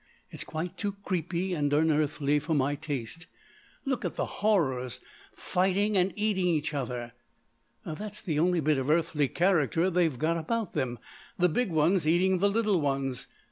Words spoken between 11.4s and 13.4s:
big ones eating the little ones.